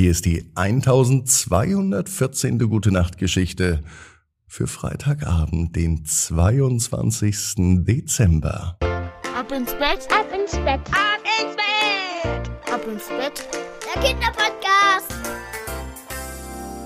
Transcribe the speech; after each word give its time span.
Hier 0.00 0.12
ist 0.12 0.24
die 0.24 0.50
1214. 0.54 2.58
Gute 2.70 2.90
Nacht 2.90 3.18
Geschichte 3.18 3.82
für 4.46 4.66
Freitagabend, 4.66 5.76
den 5.76 6.06
22. 6.06 7.84
Dezember. 7.84 8.78
Ab 8.80 9.52
ins 9.52 9.72
Bett, 9.72 10.08
Ab 10.10 10.26
ins 10.34 10.52
Bett. 10.52 10.80
Ab 10.88 11.20
ins 11.38 11.54
Bett. 11.54 12.50
ab 12.72 12.80
ins 12.90 13.08
Bett. 13.08 13.46
Der 13.94 14.02
Kinderpodcast. 14.02 15.12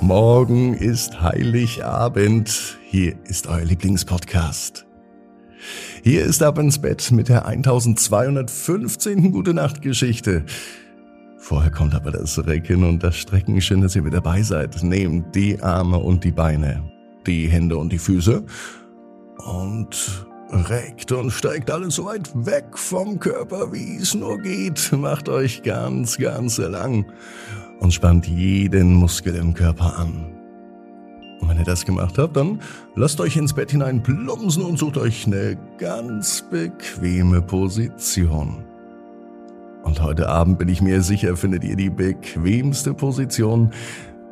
Morgen 0.01 0.75
ist 0.75 1.23
Heiligabend. 1.23 2.81
Hier 2.83 3.17
ist 3.27 3.47
euer 3.47 3.65
Lieblingspodcast. 3.65 4.87
Hier 6.03 6.25
ist 6.25 6.43
Ab 6.43 6.59
ins 6.59 6.81
Bett 6.81 7.13
mit 7.13 7.29
der 7.29 7.47
1215. 7.47 9.31
Gute 9.31 9.55
Nacht 9.55 9.83
Geschichte. 9.83 10.45
Vorher 11.45 11.71
kommt 11.71 11.95
aber 11.95 12.11
das 12.11 12.39
Recken 12.47 12.85
und 12.85 13.03
das 13.03 13.17
Strecken. 13.17 13.61
Schön, 13.61 13.83
dass 13.83 13.95
ihr 13.95 14.03
wieder 14.03 14.23
dabei 14.23 14.41
seid. 14.41 14.83
Nehmt 14.83 15.35
die 15.35 15.63
Arme 15.63 15.99
und 15.99 16.25
die 16.25 16.31
Beine, 16.31 16.83
die 17.27 17.49
Hände 17.49 17.77
und 17.77 17.93
die 17.93 17.99
Füße 17.99 18.43
und 19.45 20.27
reckt 20.71 21.13
und 21.13 21.31
steigt 21.31 21.71
alles 21.71 21.97
so 21.97 22.07
weit 22.07 22.31
weg 22.35 22.65
vom 22.79 23.21
Körper, 23.21 23.75
wie 23.75 23.97
es 23.97 24.15
nur 24.15 24.39
geht. 24.39 24.91
Macht 24.93 25.29
euch 25.29 25.63
ganz, 25.63 26.17
ganz 26.17 26.57
lang 26.57 27.05
und 27.79 27.93
spannt 27.93 28.27
jeden 28.27 28.95
Muskel 28.95 29.35
im 29.35 29.53
Körper 29.53 29.99
an. 29.99 30.33
Und 31.43 31.51
wenn 31.51 31.59
ihr 31.59 31.65
das 31.65 31.85
gemacht 31.85 32.17
habt, 32.17 32.39
dann 32.39 32.59
lasst 32.95 33.21
euch 33.21 33.37
ins 33.37 33.53
Bett 33.53 33.71
hinein 33.71 34.03
plumpsen 34.03 34.63
und 34.63 34.79
sucht 34.79 34.97
euch 34.97 35.27
eine 35.27 35.59
ganz 35.77 36.43
bequeme 36.51 37.43
Position. 37.43 38.65
Und 39.85 40.03
heute 40.03 40.29
Abend 40.29 40.59
bin 40.59 40.69
ich 40.69 40.83
mir 40.83 41.03
sicher, 41.03 41.37
findet 41.37 41.63
ihr 41.63 41.77
die 41.77 41.91
bequemste 41.91 42.95
Position, 42.95 43.71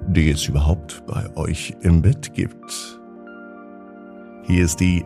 die 0.08 0.30
es 0.30 0.48
überhaupt 0.48 1.04
bei 1.06 1.24
euch 1.36 1.76
im 1.82 2.02
Bett 2.02 2.34
gibt. 2.34 2.98
Hier 4.44 4.64
ist 4.64 4.80
die 4.80 5.04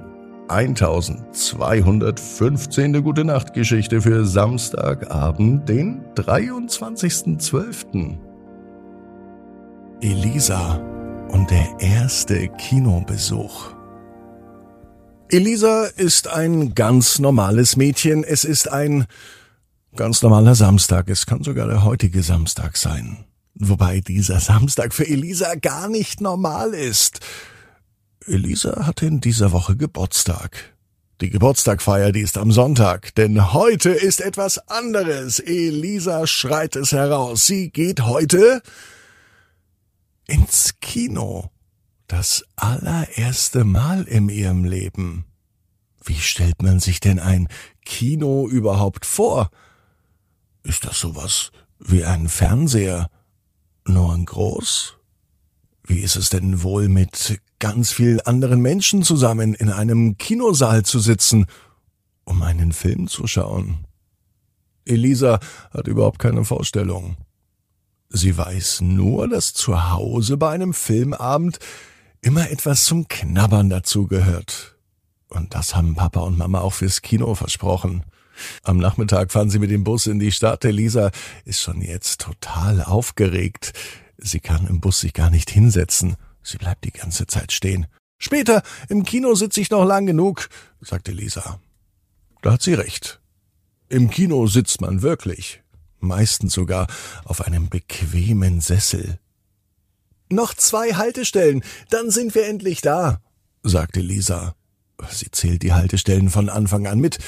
1215. 0.49 3.03
Gute 3.03 3.25
Nacht 3.25 3.53
Geschichte 3.53 4.01
für 4.01 4.25
Samstagabend, 4.25 5.69
den 5.69 6.01
23.12. 6.15 8.17
Elisa 10.01 10.81
und 11.29 11.51
der 11.51 11.67
erste 11.81 12.49
Kinobesuch. 12.49 13.75
Elisa 15.29 15.87
ist 15.97 16.29
ein 16.29 16.75
ganz 16.75 17.19
normales 17.19 17.77
Mädchen. 17.77 18.23
Es 18.23 18.45
ist 18.45 18.71
ein 18.71 19.07
ganz 19.97 20.23
normaler 20.23 20.55
Samstag. 20.55 21.09
Es 21.09 21.27
kann 21.27 21.43
sogar 21.43 21.67
der 21.67 21.83
heutige 21.83 22.23
Samstag 22.23 22.77
sein. 22.77 23.25
Wobei 23.55 24.01
dieser 24.01 24.41
Samstag 24.41 24.93
für 24.93 25.07
Elisa 25.07 25.55
gar 25.55 25.89
nicht 25.89 26.21
normal 26.21 26.75
ist. 26.75 27.21
Elisa 28.27 28.87
hatte 28.87 29.07
in 29.07 29.21
dieser 29.21 29.53
Woche 29.53 29.77
Geburtstag. 29.77 30.75
Die 31.23 31.31
Geburtstagfeier, 31.31 32.13
die 32.13 32.21
ist 32.21 32.37
am 32.37 32.53
Sonntag, 32.53 33.15
denn 33.15 33.55
heute 33.55 33.89
ist 33.89 34.21
etwas 34.21 34.59
anderes. 34.69 35.39
Elisa 35.39 36.27
schreit 36.27 36.77
es 36.77 36.93
heraus. 36.93 37.47
Sie 37.47 37.71
geht 37.71 38.03
heute 38.03 38.61
ins 40.27 40.75
Kino. 40.83 41.51
Das 42.07 42.45
allererste 42.57 43.65
Mal 43.65 44.03
in 44.05 44.29
ihrem 44.29 44.65
Leben. 44.65 45.25
Wie 46.05 46.21
stellt 46.21 46.63
man 46.63 46.79
sich 46.79 47.01
denn 47.01 47.19
ein 47.19 47.49
Kino 47.85 48.47
überhaupt 48.47 49.07
vor? 49.07 49.51
Ist 50.67 50.85
das 50.85 50.99
sowas 50.99 51.53
wie 51.79 52.05
ein 52.05 52.29
Fernseher, 52.29 53.09
nur 53.87 54.13
in 54.17 54.25
groß? 54.25 54.97
Wie 55.85 56.01
ist 56.01 56.17
es 56.17 56.29
denn 56.29 56.65
wohl 56.65 56.89
mit 56.89 57.41
ganz 57.61 57.93
vielen 57.93 58.21
anderen 58.23 58.61
Menschen 58.61 59.05
zusammen 59.05 59.55
in 59.55 59.71
einem 59.71 60.19
Kinosaal 60.19 60.85
zu 60.85 60.99
sitzen, 60.99 61.47
um 62.25 62.43
einen 62.43 62.73
Film 62.73 63.07
zu 63.07 63.29
schauen? 63.29 63.87
Elisa 64.85 65.39
hat 65.71 65.87
überhaupt 65.87 66.19
keine 66.19 66.45
Vorstellung. 66.45 67.17
Sie 68.09 68.37
weiß 68.37 68.81
nur, 68.81 69.29
dass 69.29 69.55
zu 69.55 69.91
Hause 69.93 70.37
bei 70.37 70.51
einem 70.51 70.75
Filmabend 70.75 71.61
immer 72.23 72.51
etwas 72.51 72.87
zum 72.87 73.07
Knabbern 73.07 73.71
dazugehört. 73.71 74.77
Und 75.29 75.55
das 75.55 75.77
haben 75.77 75.95
Papa 75.95 76.21
und 76.21 76.37
Mama 76.37 76.61
auch 76.61 76.73
fürs 76.73 77.03
Kino 77.03 77.37
versprochen. 77.37 78.03
Am 78.63 78.79
Nachmittag 78.79 79.33
fahren 79.33 79.51
sie 79.51 79.59
mit 79.59 79.71
dem 79.71 79.85
Bus 79.85 80.07
in 80.07 80.19
die 80.19 80.33
Stadt. 80.33 80.65
Elisa 80.65 81.11
ist 81.45 81.61
schon 81.61 81.81
jetzt 81.81 82.21
total 82.21 82.83
aufgeregt. 82.83 83.73
Sie 84.19 84.41
kann 84.41 84.67
im 84.67 84.81
Bus 84.81 85.01
sich 85.01 85.13
gar 85.13 85.31
nicht 85.31 85.51
hinsetzen. 85.51 86.17
Sie 86.43 86.59
bleibt 86.59 86.85
die 86.85 86.93
ganze 86.93 87.27
Zeit 87.27 87.53
stehen. 87.53 87.87
Später, 88.19 88.63
im 88.89 89.05
Kino 89.05 89.35
sitze 89.35 89.61
ich 89.61 89.71
noch 89.71 89.85
lang 89.85 90.07
genug, 90.07 90.49
sagte 90.81 91.13
Lisa. 91.13 91.61
Da 92.43 92.53
hat 92.53 92.63
sie 92.63 92.75
recht. 92.75 93.21
Im 93.89 94.11
Kino 94.11 94.47
sitzt 94.47 94.81
man 94.81 95.03
wirklich. 95.03 95.63
Meistens 96.01 96.55
sogar 96.55 96.87
auf 97.25 97.41
einem 97.41 97.69
bequemen 97.69 98.61
Sessel. 98.61 99.19
Noch 100.29 100.55
zwei 100.55 100.95
Haltestellen, 100.95 101.63
dann 101.91 102.11
sind 102.11 102.35
wir 102.35 102.47
endlich 102.47 102.81
da, 102.81 103.21
sagte 103.63 104.01
Lisa. 104.01 104.55
Sie 105.11 105.31
zählt 105.31 105.63
die 105.63 105.73
Haltestellen 105.73 106.31
von 106.31 106.49
Anfang 106.49 106.87
an 106.87 106.99
mit. 106.99 107.19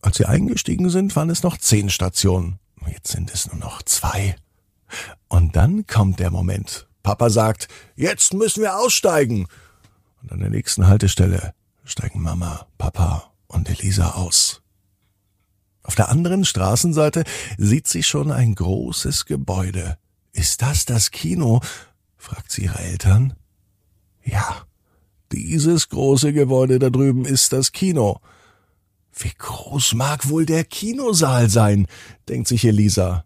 Als 0.00 0.18
sie 0.18 0.26
eingestiegen 0.26 0.90
sind, 0.90 1.16
waren 1.16 1.30
es 1.30 1.42
noch 1.42 1.56
zehn 1.56 1.90
Stationen. 1.90 2.58
Jetzt 2.86 3.12
sind 3.12 3.32
es 3.32 3.46
nur 3.46 3.56
noch 3.56 3.82
zwei. 3.82 4.36
Und 5.28 5.56
dann 5.56 5.86
kommt 5.86 6.20
der 6.20 6.30
Moment. 6.30 6.86
Papa 7.02 7.30
sagt, 7.30 7.68
jetzt 7.96 8.34
müssen 8.34 8.62
wir 8.62 8.78
aussteigen. 8.78 9.46
Und 10.22 10.32
an 10.32 10.40
der 10.40 10.50
nächsten 10.50 10.86
Haltestelle 10.86 11.54
steigen 11.84 12.22
Mama, 12.22 12.66
Papa 12.78 13.32
und 13.46 13.68
Elisa 13.68 14.12
aus. 14.12 14.62
Auf 15.82 15.94
der 15.94 16.08
anderen 16.08 16.44
Straßenseite 16.44 17.24
sieht 17.58 17.86
sie 17.86 18.02
schon 18.02 18.32
ein 18.32 18.54
großes 18.56 19.24
Gebäude. 19.24 19.98
Ist 20.32 20.62
das 20.62 20.84
das 20.84 21.12
Kino? 21.12 21.60
fragt 22.16 22.50
sie 22.50 22.64
ihre 22.64 22.80
Eltern. 22.80 23.34
Ja, 24.24 24.66
dieses 25.30 25.88
große 25.88 26.32
Gebäude 26.32 26.80
da 26.80 26.90
drüben 26.90 27.24
ist 27.24 27.52
das 27.52 27.70
Kino. 27.70 28.20
Wie 29.18 29.32
groß 29.36 29.94
mag 29.94 30.28
wohl 30.28 30.44
der 30.44 30.64
Kinosaal 30.64 31.48
sein, 31.48 31.86
denkt 32.28 32.48
sich 32.48 32.64
Elisa. 32.64 33.24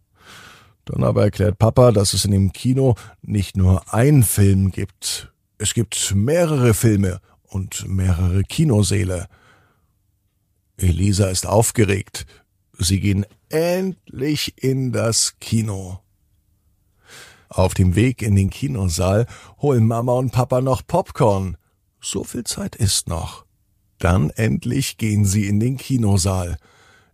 Dann 0.85 1.03
aber 1.03 1.25
erklärt 1.25 1.59
Papa, 1.59 1.91
dass 1.91 2.15
es 2.15 2.25
in 2.25 2.31
dem 2.31 2.53
Kino 2.53 2.95
nicht 3.23 3.57
nur 3.57 3.93
ein 3.93 4.23
Film 4.23 4.71
gibt. 4.71 5.33
Es 5.59 5.75
gibt 5.75 6.15
mehrere 6.15 6.75
Filme 6.75 7.21
und 7.43 7.89
mehrere 7.89 8.45
Kinosäle. 8.45 9.27
Elisa 10.77 11.29
ist 11.29 11.47
aufgeregt. 11.47 12.25
Sie 12.79 13.01
gehen 13.01 13.27
endlich 13.49 14.55
in 14.63 14.93
das 14.93 15.35
Kino. 15.41 16.01
Auf 17.49 17.75
dem 17.75 17.97
Weg 17.97 18.23
in 18.23 18.37
den 18.37 18.49
Kinosaal 18.49 19.27
holen 19.61 19.87
Mama 19.87 20.13
und 20.13 20.31
Papa 20.31 20.61
noch 20.61 20.87
Popcorn. 20.87 21.57
So 22.01 22.23
viel 22.23 22.45
Zeit 22.45 22.77
ist 22.77 23.09
noch. 23.09 23.45
Dann 24.01 24.31
endlich 24.31 24.97
gehen 24.97 25.25
sie 25.25 25.47
in 25.47 25.61
den 25.61 25.77
Kinosaal. 25.77 26.57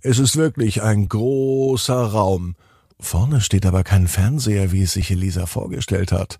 Es 0.01 0.19
ist 0.19 0.37
wirklich 0.37 0.83
ein 0.83 1.09
großer 1.09 2.01
Raum. 2.01 2.55
Vorne 2.99 3.41
steht 3.41 3.67
aber 3.67 3.83
kein 3.83 4.07
Fernseher, 4.07 4.73
wie 4.73 4.83
es 4.83 4.93
sich 4.93 5.11
Elisa 5.11 5.47
vorgestellt 5.47 6.13
hat. 6.13 6.39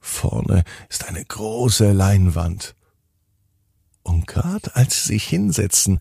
Vorne 0.00 0.64
ist 0.90 1.08
eine 1.08 1.24
große 1.24 1.92
Leinwand. 1.92 2.74
Und 4.02 4.26
grad 4.26 4.74
als 4.74 5.04
sie 5.04 5.14
sich 5.14 5.28
hinsetzen, 5.28 6.00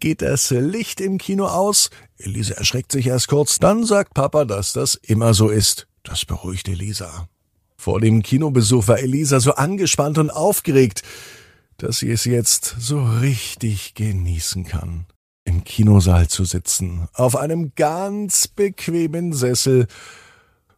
geht 0.00 0.20
das 0.20 0.50
Licht 0.50 1.00
im 1.00 1.16
Kino 1.16 1.46
aus. 1.46 1.88
Elisa 2.18 2.54
erschreckt 2.54 2.92
sich 2.92 3.06
erst 3.06 3.28
kurz, 3.28 3.58
dann 3.58 3.86
sagt 3.86 4.12
Papa, 4.12 4.44
dass 4.44 4.74
das 4.74 4.96
immer 4.96 5.32
so 5.32 5.48
ist. 5.48 5.86
Das 6.02 6.26
beruhigt 6.26 6.68
Elisa. 6.68 7.28
Vor 7.78 8.00
dem 8.00 8.22
Kinobesuch 8.22 8.86
war 8.88 8.98
Elisa 8.98 9.40
so 9.40 9.54
angespannt 9.54 10.18
und 10.18 10.30
aufgeregt, 10.30 11.02
dass 11.78 11.98
sie 11.98 12.10
es 12.10 12.24
jetzt 12.24 12.76
so 12.78 13.02
richtig 13.02 13.94
genießen 13.94 14.64
kann. 14.64 15.06
Im 15.44 15.64
Kinosaal 15.64 16.28
zu 16.28 16.44
sitzen, 16.44 17.06
auf 17.12 17.36
einem 17.36 17.74
ganz 17.74 18.48
bequemen 18.48 19.32
Sessel. 19.32 19.86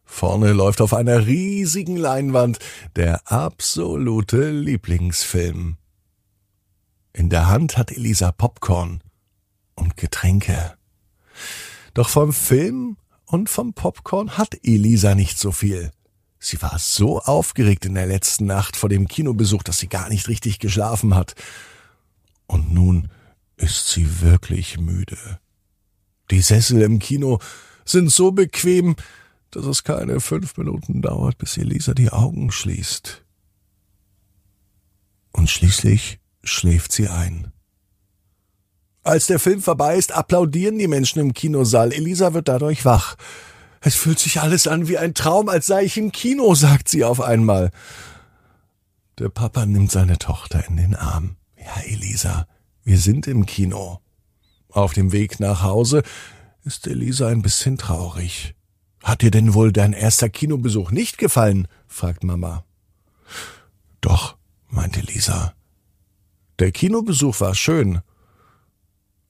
Vorne 0.03 0.53
läuft 0.53 0.81
auf 0.81 0.93
einer 0.93 1.25
riesigen 1.25 1.95
Leinwand 1.95 2.59
der 2.95 3.31
absolute 3.31 4.51
Lieblingsfilm. 4.51 5.77
In 7.13 7.29
der 7.29 7.47
Hand 7.47 7.77
hat 7.77 7.91
Elisa 7.91 8.31
Popcorn 8.31 9.01
und 9.75 9.97
Getränke. 9.97 10.77
Doch 11.93 12.09
vom 12.09 12.33
Film 12.33 12.97
und 13.25 13.49
vom 13.49 13.73
Popcorn 13.73 14.37
hat 14.37 14.57
Elisa 14.63 15.15
nicht 15.15 15.39
so 15.39 15.51
viel. 15.51 15.91
Sie 16.47 16.61
war 16.61 16.79
so 16.79 17.19
aufgeregt 17.19 17.85
in 17.85 17.95
der 17.95 18.05
letzten 18.05 18.45
Nacht 18.45 18.77
vor 18.77 18.87
dem 18.87 19.09
Kinobesuch, 19.09 19.63
dass 19.63 19.79
sie 19.79 19.89
gar 19.89 20.07
nicht 20.07 20.29
richtig 20.29 20.59
geschlafen 20.59 21.13
hat. 21.13 21.35
Und 22.45 22.73
nun 22.73 23.09
ist 23.57 23.89
sie 23.89 24.21
wirklich 24.21 24.79
müde. 24.79 25.17
Die 26.31 26.39
Sessel 26.39 26.81
im 26.83 26.99
Kino 26.99 27.39
sind 27.83 28.13
so 28.13 28.31
bequem, 28.31 28.95
dass 29.51 29.65
es 29.65 29.83
keine 29.83 30.21
fünf 30.21 30.55
Minuten 30.55 31.01
dauert, 31.01 31.37
bis 31.37 31.57
Elisa 31.57 31.93
die 31.93 32.11
Augen 32.11 32.49
schließt. 32.49 33.25
Und 35.33 35.49
schließlich 35.49 36.19
schläft 36.45 36.93
sie 36.93 37.09
ein. 37.09 37.51
Als 39.03 39.27
der 39.27 39.39
Film 39.39 39.61
vorbei 39.61 39.97
ist, 39.97 40.13
applaudieren 40.13 40.79
die 40.79 40.87
Menschen 40.87 41.19
im 41.19 41.33
Kinosaal. 41.33 41.91
Elisa 41.91 42.33
wird 42.33 42.47
dadurch 42.47 42.85
wach. 42.85 43.17
Es 43.81 43.95
fühlt 43.95 44.19
sich 44.19 44.41
alles 44.41 44.67
an 44.67 44.87
wie 44.87 44.97
ein 44.97 45.13
Traum, 45.13 45.49
als 45.49 45.67
sei 45.67 45.83
ich 45.83 45.97
im 45.97 46.11
Kino, 46.11 46.55
sagt 46.55 46.89
sie 46.89 47.03
auf 47.03 47.21
einmal. 47.21 47.71
Der 49.19 49.29
Papa 49.29 49.65
nimmt 49.65 49.91
seine 49.91 50.17
Tochter 50.17 50.67
in 50.67 50.77
den 50.77 50.95
Arm. 50.95 51.37
Ja, 51.57 51.81
Elisa, 51.81 52.47
wir 52.83 52.99
sind 52.99 53.27
im 53.27 53.45
Kino. 53.45 53.99
Auf 54.69 54.93
dem 54.93 55.11
Weg 55.11 55.39
nach 55.39 55.63
Hause 55.63 56.03
ist 56.63 56.87
Elisa 56.87 57.27
ein 57.27 57.41
bisschen 57.41 57.77
traurig. 57.77 58.55
Hat 59.03 59.21
dir 59.21 59.31
denn 59.31 59.53
wohl 59.53 59.71
dein 59.71 59.93
erster 59.93 60.29
Kinobesuch 60.29 60.91
nicht 60.91 61.17
gefallen? 61.17 61.67
fragt 61.87 62.23
Mama. 62.23 62.65
Doch, 64.01 64.37
meinte 64.67 64.99
Lisa. 64.99 65.53
Der 66.59 66.71
Kinobesuch 66.71 67.39
war 67.39 67.55
schön. 67.55 68.01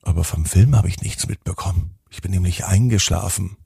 Aber 0.02 0.24
vom 0.24 0.44
Film 0.46 0.74
habe 0.76 0.88
ich 0.88 1.00
nichts 1.00 1.28
mitbekommen. 1.28 1.94
Ich 2.10 2.22
bin 2.22 2.30
nämlich 2.30 2.64
eingeschlafen. 2.64 3.56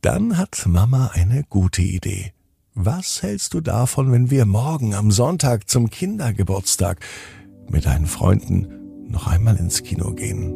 Dann 0.00 0.38
hat 0.38 0.64
Mama 0.66 1.10
eine 1.14 1.42
gute 1.48 1.82
Idee. 1.82 2.32
Was 2.74 3.22
hältst 3.22 3.54
du 3.54 3.60
davon, 3.60 4.12
wenn 4.12 4.30
wir 4.30 4.46
morgen 4.46 4.94
am 4.94 5.10
Sonntag 5.10 5.68
zum 5.68 5.90
Kindergeburtstag 5.90 7.00
mit 7.68 7.86
deinen 7.86 8.06
Freunden 8.06 8.68
noch 9.08 9.26
einmal 9.26 9.56
ins 9.56 9.82
Kino 9.82 10.12
gehen? 10.12 10.54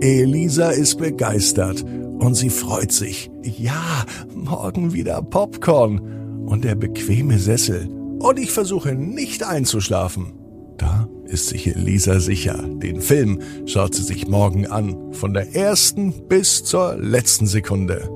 Elisa 0.00 0.70
ist 0.70 0.98
begeistert 0.98 1.82
und 1.82 2.34
sie 2.34 2.50
freut 2.50 2.92
sich. 2.92 3.30
Ja, 3.42 4.04
morgen 4.32 4.92
wieder 4.92 5.20
Popcorn 5.22 6.46
und 6.46 6.62
der 6.62 6.76
bequeme 6.76 7.40
Sessel. 7.40 7.88
Und 8.20 8.38
ich 8.38 8.52
versuche 8.52 8.94
nicht 8.94 9.42
einzuschlafen. 9.42 10.34
Da 10.78 11.08
ist 11.24 11.48
sich 11.48 11.66
Elisa 11.66 12.20
sicher. 12.20 12.62
Den 12.62 13.00
Film 13.00 13.40
schaut 13.64 13.94
sie 13.94 14.04
sich 14.04 14.28
morgen 14.28 14.68
an. 14.68 15.12
Von 15.12 15.34
der 15.34 15.56
ersten 15.56 16.28
bis 16.28 16.62
zur 16.62 16.94
letzten 16.96 17.48
Sekunde. 17.48 18.15